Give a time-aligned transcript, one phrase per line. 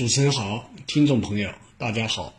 [0.00, 2.32] 主持人好，听众朋友大家好。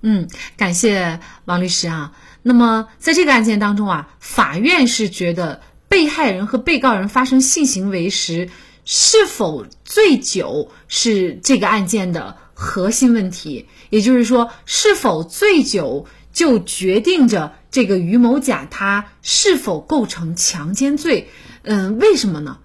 [0.00, 2.16] 嗯，感谢王律师啊。
[2.42, 8.48] 那么在这个案件当中啊，法院是觉得被害人和被告人发生性行为时
[8.86, 21.28] 是否醉酒是这个案件的核心问题，也就是说，是否醉酒就决定着这个于某甲他是否构成强奸罪。
[21.64, 22.60] 嗯，为什么呢？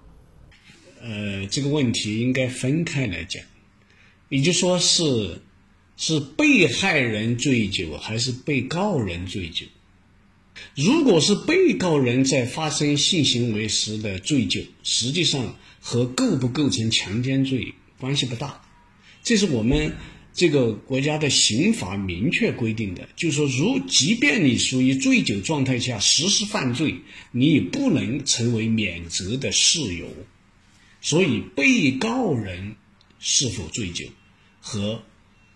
[1.02, 3.42] 呃，这个问题应该分开来讲，
[4.30, 5.42] 也就说是。
[6.02, 9.66] 是被害人醉酒还是被告人醉酒？
[10.74, 18.62] 如果是被告人在发生性行为时的醉酒，实际上和构不构成强奸罪关系不大。
[19.22, 19.94] 这是我们
[20.32, 26.94] 这个国家的刑法明确规定的，就是说，如即便你属于醉酒状态下实施犯罪，
[27.30, 30.06] 你也不能成为免责的事由。
[31.02, 32.76] 所以，被告人
[33.18, 34.06] 是否醉酒
[34.60, 35.02] 和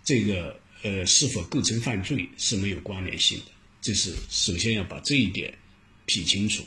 [0.02, 3.44] 这个呃，是否构成犯罪是没有关联性的，
[3.80, 5.56] 这是首先要把这一点
[6.06, 6.62] 撇清楚。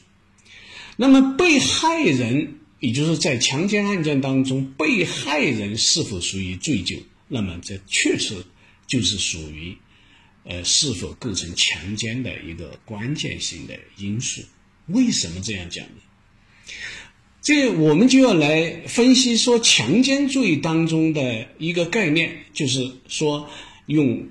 [0.95, 8.43] 那么，被害人，也就是在强奸案件当中，被害人是否属于醉酒，那么这确实
[8.87, 9.77] 就是属于
[10.43, 14.41] 呃是否构成强奸的一个关键性的因素。
[14.87, 16.01] 为什么这样讲呢？
[17.47, 23.49] 这我们就要来分析说，强奸罪当中的一个概念，就是说
[23.85, 24.27] 用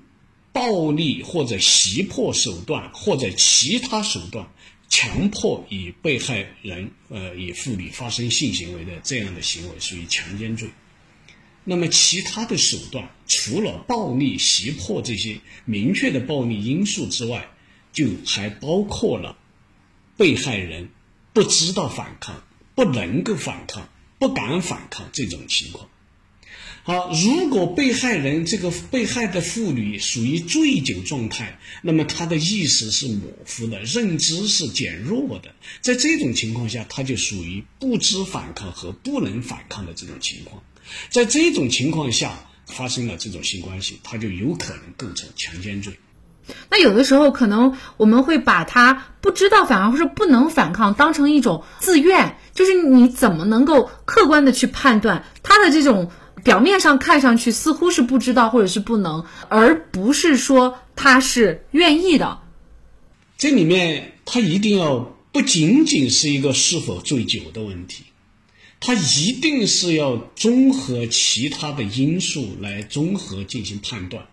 [0.53, 4.47] 暴力或者胁迫手段或者其他手段
[4.91, 10.69] 强迫与被害人呃与妇女发生性行为的这样的行为属于强奸罪。
[11.65, 17.49] 那么其他的手段，除了暴力、胁迫这些明确的暴力因素之外，
[17.95, 19.39] 就还包括了
[20.19, 20.91] 被害人
[21.33, 22.43] 不知道反抗。
[22.77, 23.89] 不能够反抗，
[24.21, 25.89] 不敢反抗这种情况。
[26.85, 40.63] 好，如果被害人这个被害的妇女属于醉酒状态，那么她的意识是模糊的，认知是减弱的，在这种情况下，她就属于不知反抗和不能反抗的这种情况。
[41.11, 45.93] 在这种情况下发生了这种性关系，她就有可能构成强奸罪。
[46.71, 56.11] 那有的时候可能我们会把他不知道反抗或者不能反抗当成一种自愿，就是你怎么能够客观的去判断他的这种
[56.45, 62.39] 表面上看上去似乎是不知道或者是不能，而不是说他是愿意的。
[63.37, 68.05] 这里面他一定要不仅仅是一个是否醉酒的问题，
[68.81, 74.27] 他一定是要综合其他的因素来综合进行判断。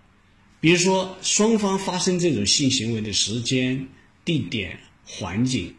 [0.63, 3.85] 比如说，双方发生这种性行为的时间、
[4.23, 5.75] 地点、环境，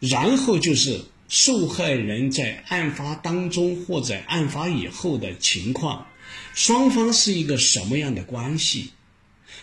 [0.00, 6.06] 然后就是受害人在案发当中或者案发以后的情况，
[6.54, 8.92] 双方是一个什么样的关系？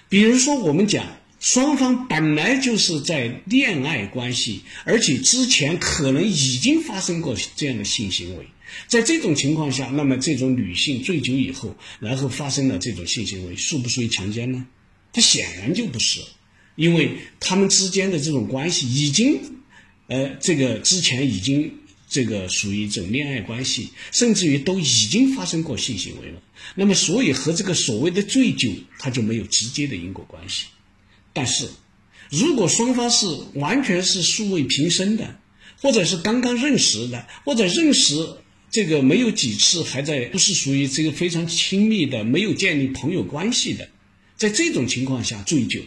[0.08, 8.46] 比如说，我们讲双方本来就是在恋爱关系，而且之前可能已经发生过这样的性行为。
[8.88, 14.66] 在这种情况下，那么这种女性醉酒以后，然后发生了这种性行为，属不属于强奸呢？
[15.12, 16.22] 它显然就不是，
[16.76, 19.40] 因为他们之间的这种关系已经，
[20.08, 21.74] 呃，这个之前已经
[22.08, 26.42] 这个属于这种恋爱关系，甚至于都已经发生过性行为了。
[26.76, 28.70] 那么，所以和这个所谓的醉酒，
[29.00, 30.66] 它就没有直接的因果关系。
[31.34, 31.68] 但是，
[32.30, 33.26] 如果双方是
[33.56, 35.40] 完全是素未平生的，
[35.82, 38.14] 或者是刚刚认识的，或者认识。
[38.72, 43.90] 这个没有几次，还在不是属于这个非常亲密的，没有建立朋友关系的，
[44.38, 45.82] 在这种情况下醉酒，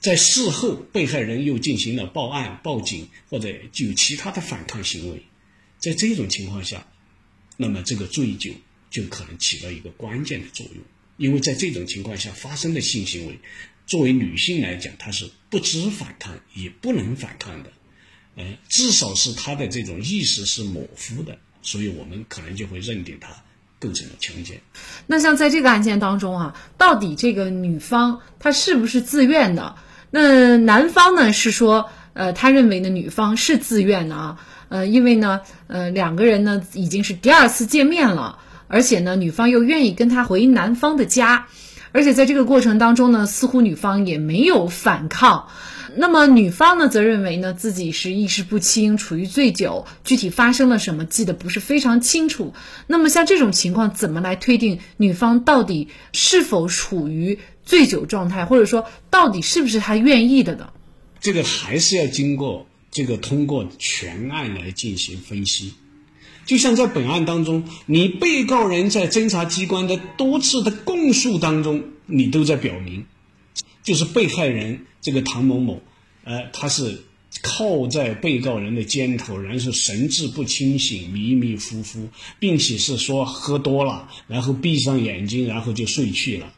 [0.00, 5.22] 在事后被害人又进行了报案、报警或者有其他的反抗行为，
[5.78, 6.86] 在这种情况下，
[7.58, 8.50] 那么这个醉酒
[8.90, 10.82] 就可能起到一个关键的作用，
[11.18, 13.38] 因为在这种情况下发生的性行为，
[13.86, 17.72] 作为女性来讲，她是不知反抗也不能反抗的，
[18.36, 21.38] 呃，至少是她的这种意识是模糊的。
[21.62, 23.28] 所以我们可能就会认定他
[23.78, 24.60] 构成了强奸。
[25.06, 29.74] 那像在这个案件当中啊，到底这个女方她是不是自愿的？
[30.10, 34.38] 那男方呢是说，呃，他认为呢女方是自愿的啊，
[34.68, 38.38] 呃，因为呢，呃，两个人呢已经是第二次见面了，
[38.68, 41.46] 而且呢，女方又愿意跟他回男方的家，
[41.92, 45.48] 而且在这个过程当中呢，似乎女方也没有反抗。
[45.94, 52.54] 那么女方呢，则认为呢自己是意识不清，处于醉酒，具体发生了什么记得不是非常清楚。
[52.86, 60.70] 那么像这种情况，怎么来推定女方到底是否处于醉酒状态，或者说到底是不是她愿意的呢？
[61.20, 65.74] 这个还是要经过这个通过全案来进行分析。
[66.44, 73.04] 就像在本案当中，你被告人在侦查机关的多次的供述当中，你都在表明，
[73.82, 75.80] 就是被害人这个唐某某，
[76.24, 77.04] 呃，他是
[77.42, 82.08] 靠在被告人的肩头，然后神志不清醒、迷迷糊糊，
[82.38, 86.52] 并且是说喝多了，然后闭上眼睛，然后就睡去了。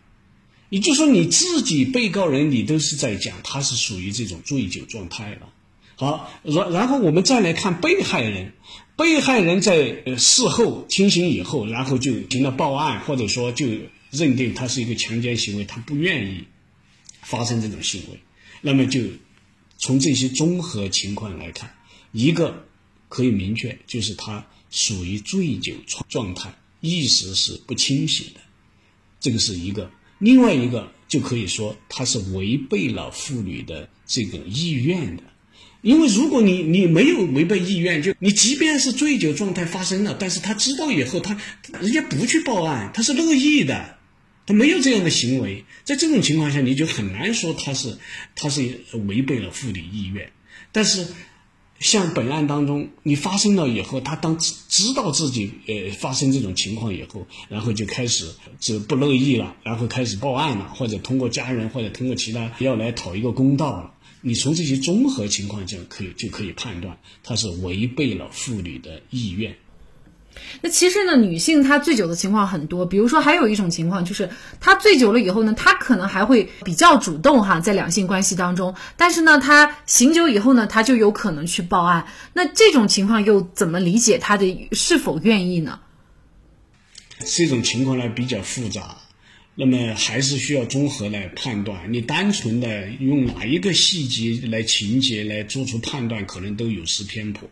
[0.70, 5.48] 也就是说，你自己被告人，你都是在讲他是属于这种醉酒状态了。
[5.96, 8.52] 好，然然后我们再来看被害人，
[8.96, 13.66] 被害人在事后清醒以后，然后就停了报案，或者说就
[14.10, 16.44] 认定他是一个强奸行为，他不愿意
[17.22, 18.18] 发生这种行为，
[18.60, 19.02] 那么就
[19.78, 21.72] 从这些综合情况来看，
[22.10, 22.66] 一个
[23.08, 28.40] 可以明确就是他属于醉酒状状态，意识是不清醒的，
[29.20, 29.88] 这个是一个；
[30.18, 35.22] 另外一个就可以说他是违背了妇女的这个意愿的。
[35.84, 41.38] 因为如果你你没有违背意愿，就你即便是醉酒状态发生了，但是他知道以后，他
[41.78, 43.98] 人家不去报案，他是乐意的，
[44.46, 47.98] 他没有这样的行为，在这种情况下，你就很难说他是
[48.34, 50.32] 他是违背了妇女意愿。
[50.72, 51.06] 但是
[51.80, 63.93] 像本案当中，你发生了以后，他当知知道自己呃发生这种情况以后，然后就开始就不乐意了，然后开始报案了，或者通过家人或者通过其他要来讨一个公道了。
[64.26, 69.54] 你从这些综合情况下可以就可以判断，他是违背了妇女的意愿。
[70.62, 74.30] 那其实呢，女性她醉酒的情况很多，比如说还有一种情况就是，
[74.60, 82.06] 她醉酒了以后呢，她可能还会比较主动哈，在两性关系当中，但是呢，她醒酒以后呢，她就有可能去报案。
[82.32, 85.80] 那这种情况又怎么理解她的是否愿意呢？
[87.18, 88.96] 这种情况呢比较复杂。
[89.56, 91.92] 那么还是需要综合来判断。
[91.92, 97.48] 你单纯的用哪一个细节来情节来做出判断，可能都有失偏颇。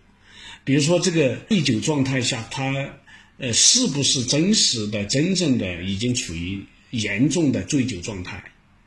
[0.64, 2.98] 比如说，这个醉酒状态下，他
[3.38, 6.60] 呃是不是真实的、真正的已经处于
[6.90, 8.42] 严重的醉酒状态？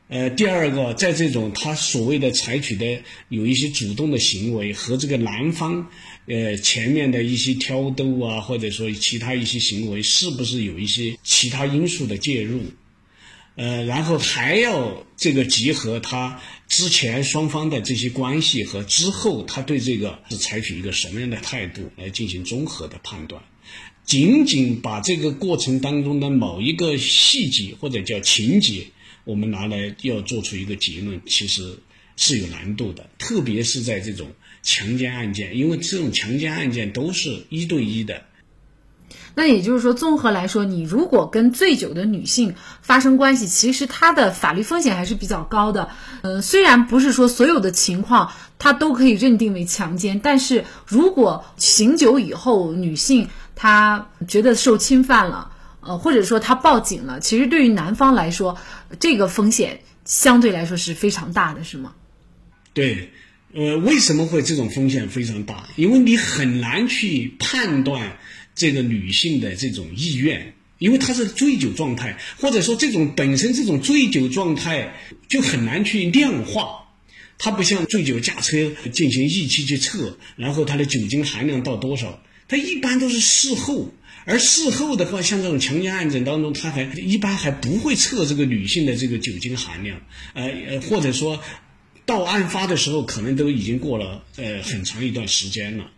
[0.08, 5.84] 呃，第二个，在这种他所谓的采取的有一些主动的行为和这个男方
[6.26, 12.60] 呃前面的一些挑逗啊，或者说其他一些行为，是不是有一些其他因素的介入？
[13.56, 23.42] 呃，然后还要这个结合他之前双方的这些关系和之后他对这个是采取一个什么样的态度来进行综合的判断。
[24.04, 28.86] 仅仅把这个过程当中的某一个细节或者叫情节，
[29.24, 31.78] 我们拿来要做出一个结论，其实
[32.16, 33.10] 是有难度的。
[33.18, 34.30] 特别是在这种
[34.62, 38.22] 强奸案件，因为这种强奸案件都是一对一的。
[39.38, 45.90] 那也就是说，综合来说，你如果跟醉酒的女性发生关系，其实她的法律风险还是比较高的。
[46.22, 58.56] 嗯，虽然不是说所有的情况她都可以认定为强奸，但是如果醒酒以后女性她觉得受侵犯了，呃，或者说她报警了，其实对于男方来说，
[58.98, 61.92] 这个风险相对来说是非常大的，是吗？
[62.72, 63.12] 对，
[63.52, 65.64] 呃，为什么会这种风险非常大？
[65.76, 68.16] 因为你很难去判断。
[68.56, 74.96] 这个女性的这种意愿，因为她是醉酒状态，或者说这种本身这种醉酒状态
[75.28, 76.82] 就很难去量化。
[77.38, 83.92] 它不像醉酒驾车进行仪器去测，然后它的酒精含量到多少，它一般都是事后。
[84.24, 90.00] 而事后的话，像这种强奸案件当中，他还一般还不会测这个女性的这个酒精含量，
[90.32, 91.40] 呃呃，或者说
[92.06, 95.90] 到案发的时候，可能都已经过了呃很长一段时间了，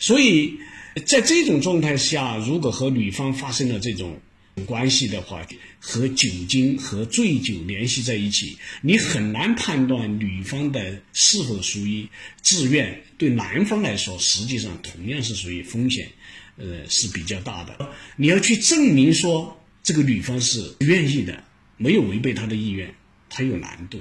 [0.00, 0.58] 所以。
[1.06, 4.20] 在这种状态下，如果和女方发生了这种
[4.66, 5.46] 关系的话，
[5.78, 12.06] 和酒精和醉酒联系在一起，你很难判断女方的是否属于
[12.42, 13.02] 自愿。
[13.16, 16.10] 对男方来说，实际上同样是属于风险，
[16.56, 17.90] 呃是比较大的。
[18.16, 21.44] 你要去证明说这个女方是愿意的，
[21.76, 22.94] 没有违背她的意愿，
[23.28, 24.00] 它有难度。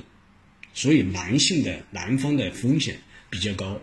[0.74, 3.79] 所以男性的男方的风险比较高。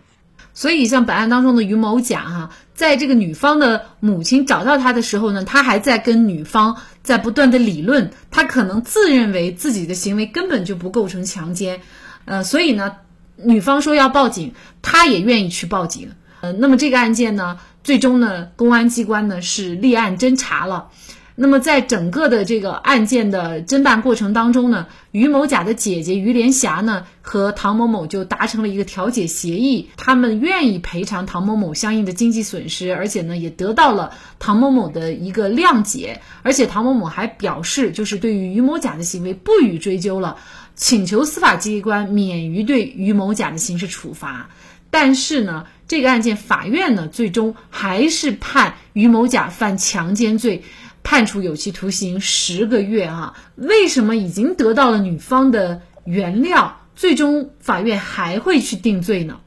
[0.56, 11.82] 所以，像本案当中的于某甲哈，在这个女方的母亲找到他的时候呢，他还在跟女方在不断的理论，他可能自认为自己的行为根本就不构成强奸，
[12.25, 12.96] 呃，所以呢，
[13.36, 20.88] 女方说要报警，他也愿意去报警，呃，那么这个案件呢，最终呢，公安机关呢是立案侦查了。
[21.38, 40.38] 那么，在整个的这个案件的侦办过程当中呢，于某甲的姐姐于连霞呢和唐某某就达成了一个调解协议，他们愿意赔偿唐某某相应的经济损失，而且呢也得到了唐某某的一个谅解，而且唐某某还表示，就是对于于某甲的行为不予追究了，
[40.74, 44.48] 请求司法机关免于对于某甲的刑事处罚。
[44.88, 50.62] 但是呢，这个案件法院呢最终还是判于某甲犯强奸罪，
[51.06, 53.32] 判处有期徒刑十个月啊。
[53.54, 59.38] 为什么已经得到了女方的原谅，最终法院还会去定罪呢？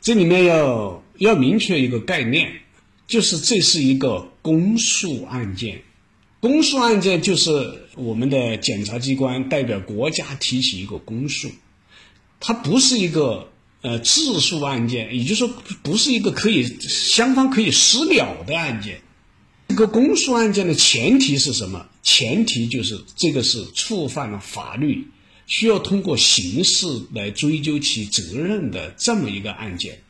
[0.00, 2.50] 这里面要要明确一个概念，
[3.06, 5.82] 就是这是一个公诉案件。
[6.40, 11.50] 公诉案件就是我们的检察机关代表国家提起一个公诉，
[12.40, 13.50] 它不是一个
[13.82, 15.50] 呃自诉案件，也就是说
[15.82, 19.02] 不是一个可以双方可以私了的案件。
[19.72, 21.88] 这个公诉案件的前提是什么？
[22.02, 25.08] 前提就是这个是触犯了法律，
[25.46, 30.02] 需要通过刑事来追究其责任的这么一个案件。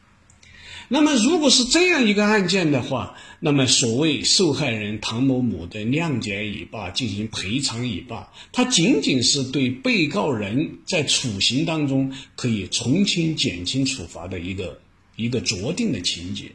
[0.89, 14.81] 那么，如果是这样一个案件的话，那么所谓受害人唐某某的谅解已罢，进行赔偿已罢，它仅仅是对被告人在处刑当中可以从轻减轻处罚的一个
[15.15, 16.51] 一个酌定的情节，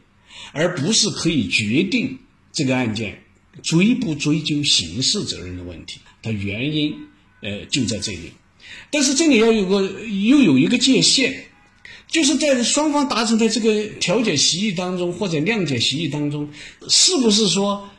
[0.52, 2.18] 而不是可以决定
[2.52, 3.22] 这个案件
[3.62, 6.00] 追不追究刑事责任的问题。
[6.22, 6.94] 它原因
[7.42, 8.32] 呃就在这里，
[8.90, 11.44] 但是这里要有个又有一个界限。
[12.10, 16.48] 就是在双方达成的这个调解协议当中，或者谅解协议当中，
[16.88, 17.90] 是不是说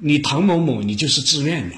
[0.00, 1.76] 你唐某某你就是自愿的？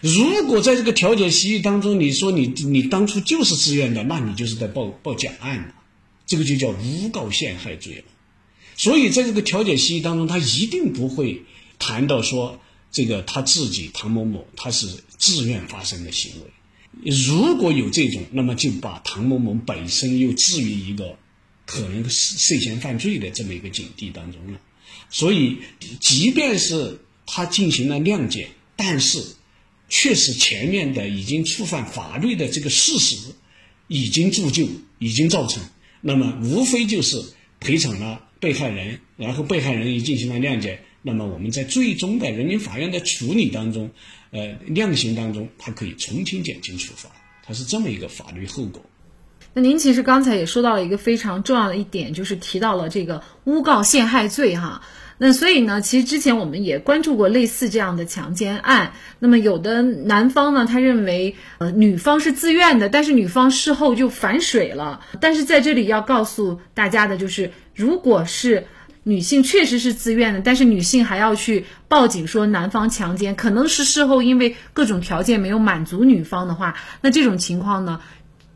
[0.00, 5.74] 如果在这个调解协议当中，你说你你当初就是自愿的，那你就是在报报假案了，
[6.24, 8.04] 这个就叫诬告陷害罪了。
[8.78, 11.42] 所以在这个调解协议当中，他一定不会
[11.78, 12.58] 谈到说
[12.90, 14.86] 这个他自己唐某某他是
[15.18, 17.10] 自愿发生的行为。
[17.10, 21.18] 如果有这种，那么就把唐某某本身又置于一个
[21.66, 24.60] 可能涉嫌犯罪的这么一个境地当中了。
[25.10, 25.58] 所以，
[26.00, 29.22] 即便是他进行了谅解，但是
[29.88, 33.16] 确实前面的已经触犯法律的这个事实
[33.86, 34.68] 已经铸就，
[34.98, 35.62] 已经造成，
[36.00, 37.22] 那么无非就是
[37.60, 40.80] 赔偿了被害人，然后被害人也进行了谅解。
[41.02, 43.90] 那么我们在最终的人民法院的处理当中，
[44.30, 47.08] 呃，量刑当中，他可以从轻减轻处罚，
[47.44, 48.82] 它是这么一个法律后果。
[49.54, 54.82] 那您其实刚才也说到了一个非常重要的一点，就是提到了这个诬告陷害罪哈。
[55.20, 58.92] 那所以呢，其实之前我们也关注过类似这样的强奸案。
[59.18, 65.04] 那么有的男方呢，他认为呃女方是自愿的，但是女方事后就反水了。
[65.20, 68.66] 但是在这里要告诉大家的就是，如果是
[69.04, 78.00] 女性确实是自愿的，但是女性还要去报警说男方强奸，可能是事后因为各种条件没有满足女方的话，那这种情况呢，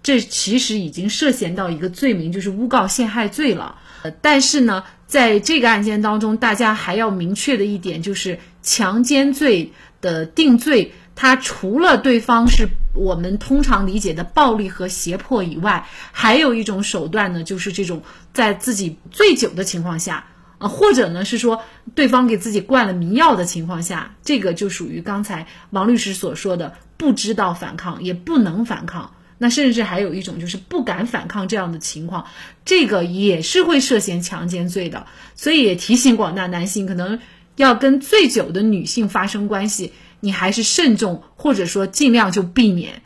[0.02, 3.76] 这其实已经涉嫌到一个罪名，就是诬告陷害罪了。
[4.02, 20.26] 呃但是呢，在这个案件当中，大家还要明确的一点就是，强奸罪的定罪，它除了对方是我们通常理解的暴力和胁迫以外，还有一种手段呢，就是这种在自己醉酒的情况下。
[20.58, 21.60] 啊，或者呢是说
[21.96, 32.26] 对方给自己灌了迷药的情况下，这个就属于刚才王律师所说的不知道反抗也不能反抗，那甚至还有一种就是不敢反抗这样的情况，
[32.64, 35.08] 这个也是会涉嫌强奸罪的。
[35.34, 37.18] 所以也提醒广大男性，可能
[37.56, 43.02] 要跟醉酒的女性发生关系，你还是慎重，或者说尽量就避免。